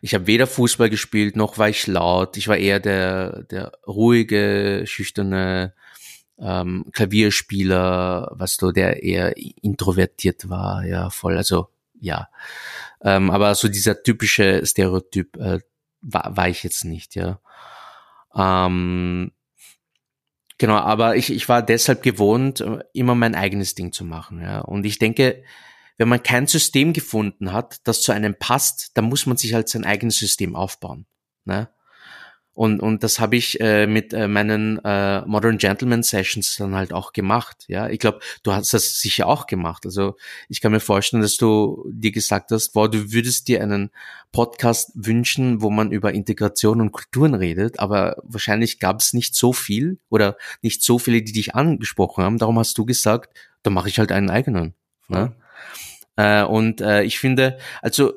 [0.02, 2.38] ich habe weder Fußball gespielt, noch war ich laut.
[2.38, 5.76] Ich war eher der, der ruhige, schüchterne
[6.40, 11.38] ähm, Klavierspieler, was du, der eher introvertiert war, ja, voll.
[11.38, 11.68] Also
[12.04, 12.28] ja.
[13.04, 15.60] Ähm, aber so dieser typische Stereotyp äh,
[16.02, 17.40] war, war ich jetzt nicht, ja.
[18.36, 19.32] Ähm,
[20.58, 24.62] genau, aber ich, ich war deshalb gewohnt, äh, immer mein eigenes Ding zu machen, ja.
[24.62, 25.44] Und ich denke,
[25.98, 29.70] wenn man kein System gefunden hat, das zu einem passt, dann muss man sich halt
[29.70, 31.06] sein eigenes System aufbauen.
[31.46, 31.70] Ne?
[32.56, 36.94] Und, und das habe ich äh, mit äh, meinen äh, Modern Gentleman Sessions dann halt
[36.94, 37.66] auch gemacht.
[37.68, 39.86] Ja, ich glaube, du hast das sicher auch gemacht.
[39.86, 40.18] Also
[40.50, 43.90] ich kann mir vorstellen, dass du dir gesagt hast, wow, du würdest dir einen
[44.32, 49.52] Podcast wünschen, wo man über Integration und Kulturen redet, aber wahrscheinlich gab es nicht so
[49.52, 52.38] viel oder nicht so viele, die dich angesprochen haben.
[52.38, 54.76] Darum hast du gesagt, da mache ich halt einen eigenen.
[55.08, 55.36] Ne?
[56.18, 58.14] Äh, und äh, ich finde, also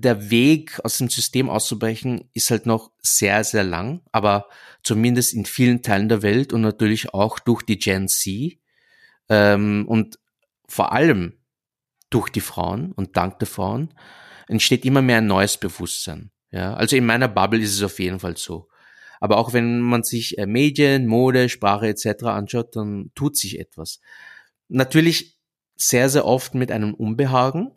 [0.00, 4.48] der Weg aus dem System auszubrechen ist halt noch sehr, sehr lang, aber
[4.82, 8.58] zumindest in vielen Teilen der Welt und natürlich auch durch die Gen Z
[9.28, 10.18] ähm, und
[10.68, 11.38] vor allem
[12.10, 13.94] durch die Frauen und dank der Frauen
[14.48, 16.30] entsteht immer mehr ein neues Bewusstsein.
[16.50, 18.68] Ja, also in meiner Bubble ist es auf jeden Fall so.
[19.20, 22.24] Aber auch wenn man sich äh, Medien, Mode, Sprache etc.
[22.24, 24.00] anschaut, dann tut sich etwas.
[24.68, 25.38] Natürlich
[25.76, 27.72] sehr, sehr oft mit einem Unbehagen,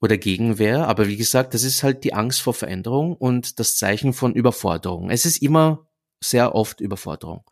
[0.00, 0.86] oder Gegenwehr.
[0.88, 5.10] Aber wie gesagt, das ist halt die Angst vor Veränderung und das Zeichen von Überforderung.
[5.10, 5.88] Es ist immer
[6.20, 7.44] sehr oft Überforderung.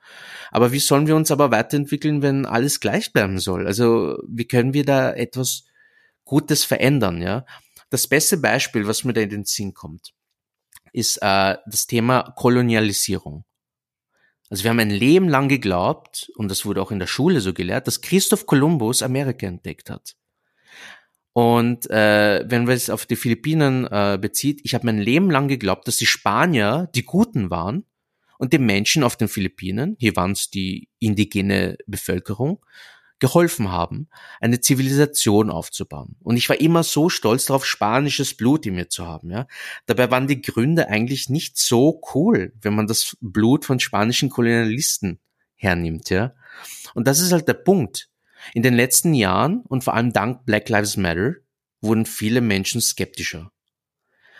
[0.50, 3.66] Aber wie sollen wir uns aber weiterentwickeln, wenn alles gleich bleiben soll?
[3.66, 5.64] Also wie können wir da etwas
[6.24, 7.22] Gutes verändern?
[7.22, 7.44] Ja,
[7.90, 10.12] das beste Beispiel, was mir da in den Sinn kommt,
[10.92, 13.44] ist äh, das Thema Kolonialisierung.
[14.48, 17.52] Also wir haben ein Leben lang geglaubt, und das wurde auch in der Schule so
[17.52, 20.16] gelehrt, dass Christoph Kolumbus Amerika entdeckt hat.
[21.36, 25.48] Und äh, wenn wir es auf die Philippinen äh, bezieht, ich habe mein Leben lang
[25.48, 27.84] geglaubt, dass die Spanier die Guten waren
[28.38, 32.64] und den Menschen auf den Philippinen, hier waren es die indigene Bevölkerung,
[33.18, 34.08] geholfen haben,
[34.40, 36.16] eine Zivilisation aufzubauen.
[36.22, 39.30] Und ich war immer so stolz darauf, spanisches Blut in mir zu haben.
[39.30, 39.46] Ja?
[39.84, 45.20] Dabei waren die Gründe eigentlich nicht so cool, wenn man das Blut von spanischen Kolonialisten
[45.54, 46.32] hernimmt, ja.
[46.94, 48.08] Und das ist halt der Punkt.
[48.54, 51.34] In den letzten Jahren und vor allem dank Black Lives Matter
[51.80, 53.50] wurden viele Menschen skeptischer.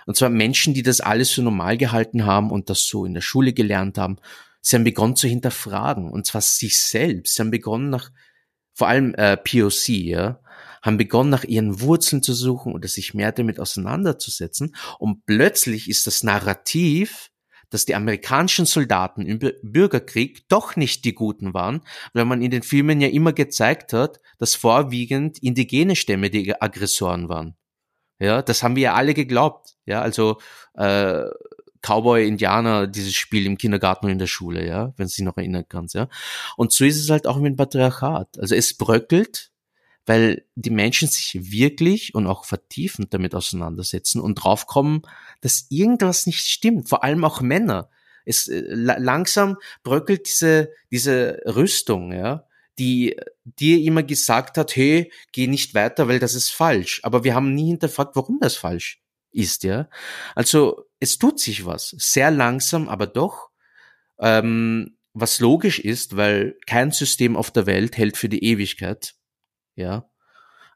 [0.07, 3.21] Und zwar Menschen, die das alles so normal gehalten haben und das so in der
[3.21, 4.19] Schule gelernt haben.
[4.61, 7.35] Sie haben begonnen zu hinterfragen und zwar sich selbst.
[7.35, 8.11] Sie haben begonnen nach,
[8.73, 10.41] vor allem äh, POC, ja,
[10.83, 14.77] haben begonnen nach ihren Wurzeln zu suchen oder sich mehr damit auseinanderzusetzen.
[14.99, 17.31] Und plötzlich ist das Narrativ,
[17.71, 22.63] dass die amerikanischen Soldaten im Bürgerkrieg doch nicht die Guten waren, weil man in den
[22.63, 27.57] Filmen ja immer gezeigt hat, dass vorwiegend indigene Stämme die Aggressoren waren.
[28.19, 29.77] Ja, das haben wir ja alle geglaubt.
[29.85, 30.39] Ja, also
[30.75, 31.25] äh,
[31.83, 35.37] Cowboy, Indianer, dieses Spiel im Kindergarten und in der Schule, ja, wenn du dich noch
[35.37, 36.09] erinnern kannst, ja.
[36.57, 38.39] Und so ist es halt auch mit dem Patriarchat.
[38.39, 39.51] Also es bröckelt,
[40.07, 45.03] weil die Menschen sich wirklich und auch vertiefend damit auseinandersetzen und draufkommen,
[45.41, 47.91] dass irgendwas nicht stimmt, vor allem auch Männer.
[48.25, 52.47] Es äh, langsam bröckelt diese diese Rüstung, ja,
[52.79, 57.01] die dir immer gesagt hat, hey, geh nicht weiter, weil das ist falsch.
[57.03, 59.01] Aber wir haben nie hinterfragt, warum das falsch
[59.33, 59.89] ist, ja.
[60.35, 63.51] Also es tut sich was, sehr langsam, aber doch.
[64.19, 69.15] Ähm, was logisch ist, weil kein System auf der Welt hält für die Ewigkeit,
[69.77, 70.09] ja.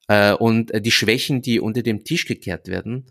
[0.09, 3.07] Äh, und die Schwächen, die unter dem Tisch gekehrt werden,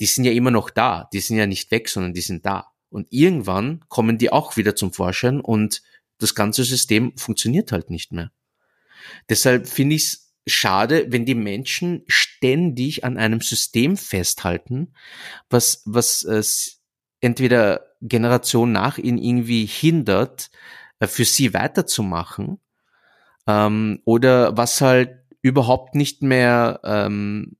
[0.00, 1.08] die sind ja immer noch da.
[1.12, 2.72] Die sind ja nicht weg, sondern die sind da.
[2.88, 5.82] Und irgendwann kommen die auch wieder zum Vorschein und
[6.18, 8.30] das ganze System funktioniert halt nicht mehr.
[9.28, 14.94] Deshalb finde ich es schade, wenn die Menschen ständig an einem System festhalten,
[15.48, 16.42] was, was äh,
[17.20, 20.50] entweder Generation nach ihnen irgendwie hindert,
[20.98, 22.60] äh, für sie weiterzumachen,
[23.46, 27.56] ähm, oder was halt überhaupt nicht mehr, ähm,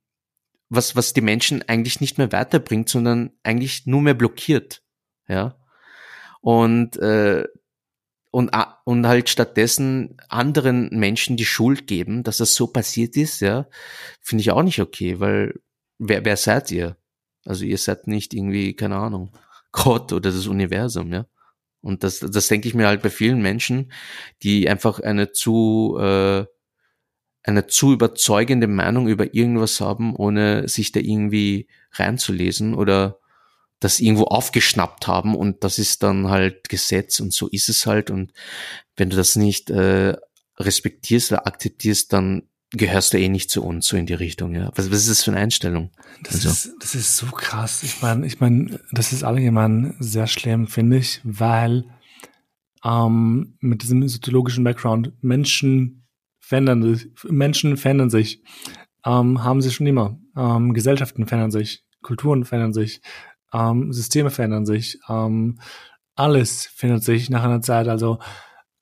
[0.68, 4.82] was, was die Menschen eigentlich nicht mehr weiterbringt, sondern eigentlich nur mehr blockiert.
[5.28, 5.56] Ja.
[6.40, 7.44] Und äh,
[8.32, 8.50] und,
[8.84, 13.68] und halt stattdessen anderen Menschen die Schuld geben, dass das so passiert ist, ja,
[14.22, 15.60] finde ich auch nicht okay, weil
[15.98, 16.96] wer, wer seid ihr?
[17.44, 19.32] Also ihr seid nicht irgendwie, keine Ahnung,
[19.70, 21.26] Gott oder das Universum, ja.
[21.82, 23.92] Und das, das denke ich mir halt bei vielen Menschen,
[24.42, 26.46] die einfach eine zu, äh,
[27.44, 33.18] eine zu überzeugende Meinung über irgendwas haben, ohne sich da irgendwie reinzulesen oder
[33.80, 38.10] das irgendwo aufgeschnappt haben und das ist dann halt Gesetz und so ist es halt
[38.10, 38.32] und
[38.96, 40.16] wenn du das nicht äh,
[40.58, 44.70] respektierst oder akzeptierst, dann gehörst du eh nicht zu uns so in die Richtung, ja.
[44.76, 45.90] Was, was ist das für eine Einstellung?
[46.22, 46.48] Das also.
[46.48, 47.82] ist das ist so krass.
[47.82, 51.84] Ich meine, ich meine, das ist allgemein sehr schlimm, finde ich, weil
[52.84, 56.01] ähm, mit diesem soziologischen Background Menschen
[56.52, 58.42] verändern Menschen verändern sich,
[59.06, 60.18] ähm, haben sie schon immer.
[60.36, 63.00] Ähm, Gesellschaften verändern sich, Kulturen verändern sich,
[63.54, 65.58] ähm, Systeme verändern sich, ähm,
[66.14, 67.88] alles verändert sich nach einer Zeit.
[67.88, 68.18] Also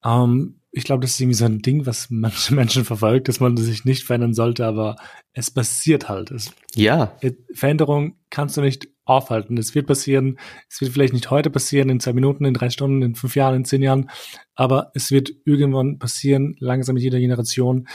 [0.04, 3.56] ähm, ich glaube, das ist irgendwie so ein Ding, was manche Menschen verfolgt, dass man
[3.56, 4.96] sich nicht verändern sollte, aber
[5.32, 6.30] es passiert halt.
[6.30, 7.16] Es, ja.
[7.54, 9.58] Veränderung kannst du nicht aufhalten.
[9.58, 10.38] Es wird passieren.
[10.68, 13.56] Es wird vielleicht nicht heute passieren, in zwei Minuten, in drei Stunden, in fünf Jahren,
[13.56, 14.10] in zehn Jahren,
[14.54, 17.88] aber es wird irgendwann passieren, langsam mit jeder Generation.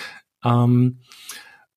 [0.43, 0.99] Ähm,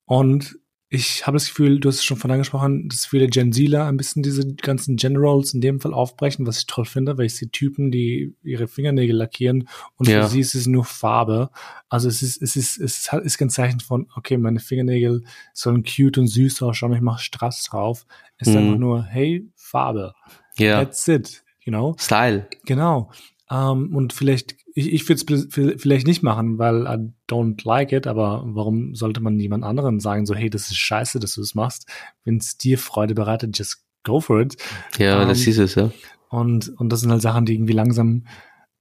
[0.05, 0.59] und
[0.91, 3.99] ich habe das Gefühl, du hast es schon von angesprochen, dass viele Gen Zler ein
[3.99, 7.51] bisschen diese ganzen Generals in dem Fall aufbrechen, was ich toll finde, weil ich sehe
[7.51, 10.23] Typen, die ihre Fingernägel lackieren und ja.
[10.23, 11.51] für sie ist es nur Farbe.
[11.91, 15.85] Also es ist, es ist, es ist, ist kein Zeichen von, okay, meine Fingernägel sollen
[15.85, 18.07] cute und süß ausschauen, ich mache Strass drauf.
[18.39, 18.61] Es ist mhm.
[18.61, 20.15] einfach nur, hey, Farbe.
[20.57, 20.83] Ja.
[20.83, 21.97] That's it, you know?
[21.99, 22.49] Style.
[22.65, 23.11] Genau.
[23.51, 23.57] Um,
[23.91, 28.07] ähm, und vielleicht ich, ich würde es vielleicht nicht machen, weil I don't like it,
[28.07, 31.57] aber warum sollte man jemand anderen sagen, so, hey, das ist scheiße, dass du es
[31.57, 31.87] machst?
[32.25, 34.57] Wenn es dir Freude bereitet, just go for it.
[34.99, 35.91] Ja, um, das ähm, ist es, ja.
[36.29, 38.25] Und, und das sind halt Sachen, die irgendwie langsam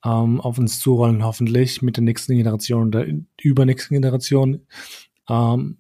[0.06, 3.06] ähm, auf uns zurollen, hoffentlich mit der nächsten Generation oder
[3.42, 4.62] übernächsten Generation.
[5.28, 5.78] Um,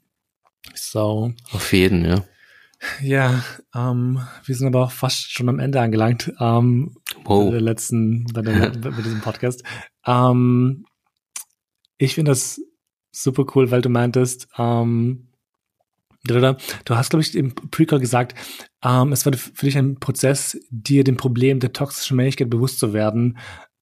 [0.74, 1.32] so.
[1.52, 2.24] Auf jeden, ja.
[3.02, 3.44] Ja,
[3.76, 6.32] ähm, wir sind aber auch fast schon am Ende angelangt.
[6.40, 7.46] Ähm, wow.
[7.46, 9.64] Bei der letzten, bei, der, bei diesem Podcast.
[10.06, 10.86] Ähm,
[11.98, 12.62] ich finde das
[13.12, 15.28] super cool, weil du meintest, ähm,
[16.24, 18.36] du hast, glaube ich, im Prequel gesagt,
[18.84, 22.94] ähm, es war für dich ein Prozess, dir dem Problem der toxischen Männlichkeit bewusst zu
[22.94, 23.38] werden.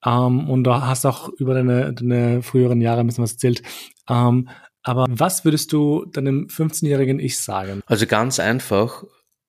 [0.05, 3.63] Ähm, und du hast auch über deine, deine früheren Jahre ein bisschen was erzählt.
[4.07, 4.49] Ähm,
[4.85, 7.81] aber was würdest du deinem 15-jährigen Ich sagen?
[7.87, 9.03] Also ganz einfach,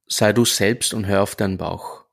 [0.06, 2.06] sei du selbst und hör auf deinen Bauch.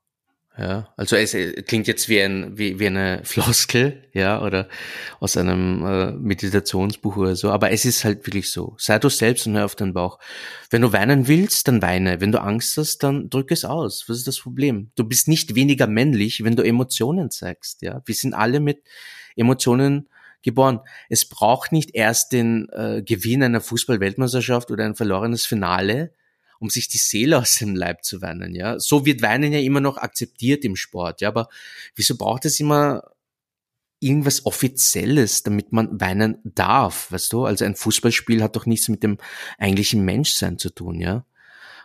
[0.58, 1.34] Ja, also es
[1.66, 4.68] klingt jetzt wie ein wie, wie eine Floskel, ja, oder
[5.20, 8.76] aus einem äh, Meditationsbuch oder so, aber es ist halt wirklich so.
[8.78, 10.18] Sei du selbst und hör auf deinen Bauch.
[10.70, 12.20] Wenn du weinen willst, dann weine.
[12.20, 14.04] Wenn du Angst hast, dann drück es aus.
[14.06, 14.90] Was ist das Problem?
[14.96, 18.02] Du bist nicht weniger männlich, wenn du Emotionen zeigst, ja.
[18.04, 18.82] Wir sind alle mit
[19.34, 20.08] Emotionen
[20.44, 20.80] geboren.
[21.08, 26.12] Es braucht nicht erst den äh, Gewinn einer Fußball-Weltmeisterschaft oder ein verlorenes Finale,
[26.60, 28.78] um sich die Seele aus dem Leib zu weinen, ja.
[28.78, 31.28] So wird Weinen ja immer noch akzeptiert im Sport, ja.
[31.28, 31.48] Aber
[31.96, 33.02] wieso braucht es immer
[34.00, 37.44] irgendwas Offizielles, damit man weinen darf, weißt du?
[37.44, 39.18] Also ein Fußballspiel hat doch nichts mit dem
[39.58, 41.24] eigentlichen Menschsein zu tun, ja.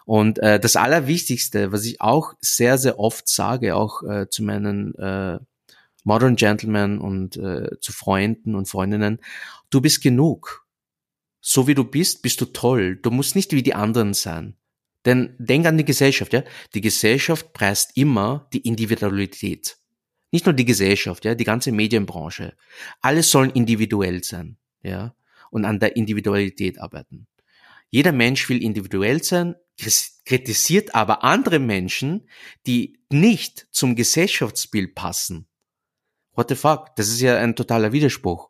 [0.06, 4.96] Und äh, das Allerwichtigste, was ich auch sehr, sehr oft sage, auch äh, zu meinen
[4.96, 5.40] äh,
[6.10, 9.20] Modern Gentlemen und äh, zu Freunden und Freundinnen,
[9.70, 10.66] du bist genug.
[11.40, 12.96] So wie du bist, bist du toll.
[12.96, 14.56] Du musst nicht wie die anderen sein.
[15.06, 16.44] Denn denk an die Gesellschaft, ja.
[16.74, 19.78] Die Gesellschaft preist immer die Individualität.
[20.32, 22.56] Nicht nur die Gesellschaft, ja, die ganze Medienbranche.
[23.02, 25.16] Alles sollen individuell sein, ja,
[25.52, 27.28] und an der Individualität arbeiten.
[27.92, 29.56] Jeder Mensch will individuell sein,
[30.26, 32.28] kritisiert aber andere Menschen,
[32.66, 35.49] die nicht zum Gesellschaftsbild passen.
[36.40, 36.96] What the fuck?
[36.96, 38.50] Das ist ja ein totaler Widerspruch.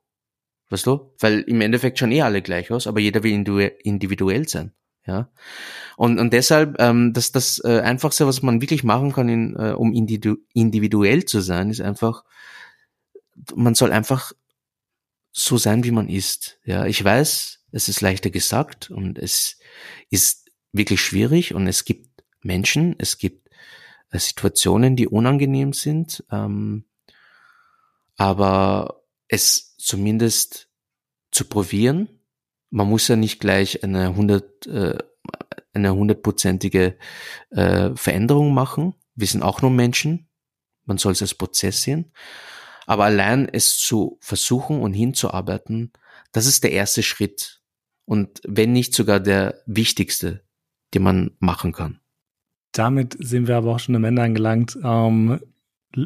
[0.69, 1.11] Weißt du?
[1.17, 3.33] Weil im Endeffekt schauen eh alle gleich aus, aber jeder will
[3.81, 4.73] individuell sein.
[5.07, 5.31] Ja.
[5.97, 9.71] Und, und deshalb, ähm, dass das äh, Einfachste, was man wirklich machen kann, in, äh,
[9.71, 12.25] um individu individuell zu sein, ist einfach,
[13.55, 14.33] man soll einfach
[15.31, 16.59] so sein, wie man ist.
[16.65, 19.57] Ja, ich weiß, es ist leichter gesagt und es
[20.11, 23.49] ist wirklich schwierig und es gibt Menschen, es gibt
[24.11, 26.85] äh, Situationen, die unangenehm sind, ähm,
[28.19, 30.69] aber es zumindest
[31.31, 32.19] zu probieren
[32.69, 34.97] man muss ja nicht gleich eine hundert äh,
[35.73, 36.97] eine hundertprozentige
[37.51, 38.95] äh, Veränderung machen.
[39.15, 40.27] Wir sind auch nur Menschen.
[40.85, 42.11] Man soll es als Prozess sehen.
[42.87, 45.93] Aber allein es zu versuchen und hinzuarbeiten,
[46.31, 47.61] das ist der erste Schritt.
[48.05, 50.43] Und wenn nicht sogar der wichtigste,
[50.95, 51.99] den man machen kann.
[52.71, 54.77] Damit sind wir aber auch schon am Ende angelangt.
[54.83, 55.39] Ähm,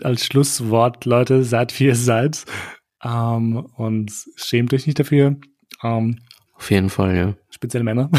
[0.04, 2.46] als Schlusswort, Leute, seid wie ihr seid.
[3.04, 5.38] Ähm, und schämt euch nicht dafür.
[5.84, 6.20] Ähm,
[6.56, 7.34] auf jeden Fall, ja.
[7.50, 8.10] Speziell Männer.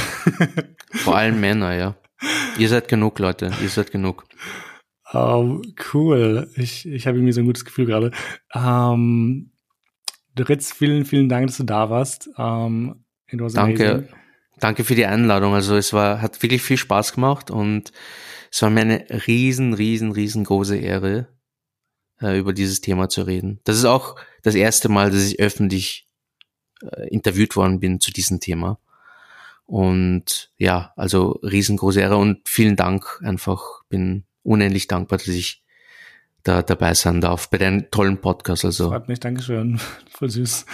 [0.92, 1.96] Vor allem Männer, ja.
[2.58, 3.50] Ihr seid genug, Leute.
[3.62, 4.26] Ihr seid genug.
[5.12, 5.62] Um,
[5.92, 6.50] cool.
[6.56, 8.10] Ich, ich habe irgendwie so ein gutes Gefühl gerade.
[8.52, 9.52] Um,
[10.38, 12.28] Ritz, vielen, vielen Dank, dass du da warst.
[12.36, 14.08] Um, Danke.
[14.60, 15.54] Danke für die Einladung.
[15.54, 17.92] Also es war, hat wirklich viel Spaß gemacht und
[18.50, 21.28] es war mir eine riesen, riesen, riesengroße Ehre,
[22.20, 23.60] äh, über dieses Thema zu reden.
[23.64, 26.08] Das ist auch das erste Mal, dass ich öffentlich
[26.82, 28.78] äh, interviewt worden bin zu diesem Thema.
[29.66, 33.82] Und ja, also riesengroße Ehre und vielen Dank einfach.
[33.88, 35.62] Bin unendlich dankbar, dass ich
[36.42, 38.64] da dabei sein darf bei deinem tollen Podcast.
[38.64, 38.90] Also.
[38.90, 39.80] Freut mich, Dankeschön.
[40.10, 40.66] Voll süß.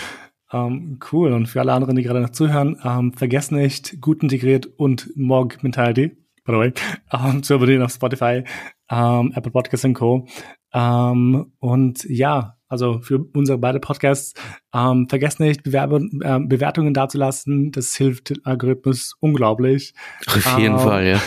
[0.53, 1.33] Ähm, cool.
[1.33, 5.63] Und für alle anderen, die gerade noch zuhören, ähm, vergesst nicht, gut integriert und Morg
[5.63, 6.09] Mentality,
[6.45, 6.73] by the way,
[7.13, 8.43] ähm, zu abonnieren auf Spotify,
[8.89, 10.27] Apple Podcasts und Co.
[10.73, 14.35] Ähm, und ja, also für unsere beide Podcasts.
[14.73, 17.73] Ähm, vergesst nicht, Bewerbe, äh, Bewertungen dazulassen.
[17.73, 19.93] Das hilft dem Algorithmus unglaublich.
[20.27, 21.21] Auf jeden ähm, Fall, ja.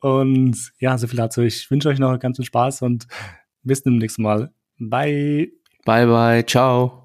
[0.00, 1.42] und ja, so viel dazu.
[1.42, 3.06] Ich wünsche euch noch ganz viel Spaß und
[3.62, 4.52] bis zum nächsten Mal.
[4.78, 5.52] Bye.
[5.84, 6.44] Bye, bye.
[6.44, 7.01] Ciao.